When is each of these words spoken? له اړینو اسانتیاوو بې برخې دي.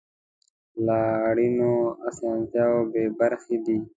له 0.85 0.97
اړینو 1.29 1.71
اسانتیاوو 2.09 2.89
بې 2.91 3.03
برخې 3.19 3.57
دي. 3.65 3.77